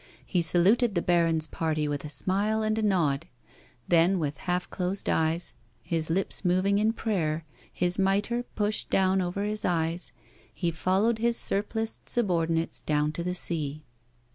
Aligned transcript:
He 0.25 0.41
saluted 0.41 0.95
the 0.95 1.01
baron's 1.03 1.45
party 1.45 1.87
with 1.87 2.03
a 2.03 2.09
smile 2.09 2.63
and 2.63 2.75
a 2.79 2.81
nod, 2.81 3.27
then, 3.87 4.17
with 4.17 4.37
half 4.49 4.67
closed 4.71 5.07
eyes, 5.07 5.53
his 5.83 6.09
lips 6.09 6.43
moving 6.43 6.79
in 6.79 6.91
prayer, 6.91 7.45
his 7.71 7.99
mitre 7.99 8.41
pushed 8.55 8.89
down 8.89 9.21
over 9.21 9.43
his 9.43 9.63
eyes, 9.63 10.11
he 10.51 10.71
followed 10.71 11.19
his 11.19 11.37
surpliced 11.37 12.09
subordinates 12.09 12.79
down 12.79 13.11
to 13.11 13.23
the 13.23 13.35
sea. 13.35 13.83